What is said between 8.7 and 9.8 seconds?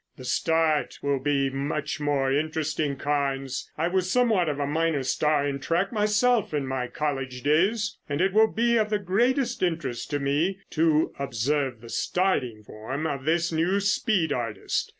of the greatest